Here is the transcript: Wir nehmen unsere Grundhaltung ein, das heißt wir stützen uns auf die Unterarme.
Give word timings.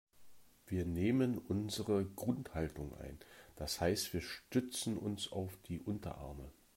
Wir 0.65 0.83
nehmen 0.87 1.37
unsere 1.37 2.03
Grundhaltung 2.05 2.97
ein, 2.97 3.19
das 3.55 3.79
heißt 3.79 4.13
wir 4.15 4.21
stützen 4.21 4.97
uns 4.97 5.31
auf 5.31 5.55
die 5.67 5.79
Unterarme. 5.79 6.51